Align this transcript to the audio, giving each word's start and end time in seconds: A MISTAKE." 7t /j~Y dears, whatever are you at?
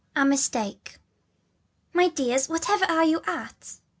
A 0.15 0.25
MISTAKE." 0.25 0.97
7t 1.93 2.01
/j~Y 2.07 2.07
dears, 2.07 2.49
whatever 2.49 2.85
are 2.85 3.03
you 3.05 3.21
at? 3.27 3.73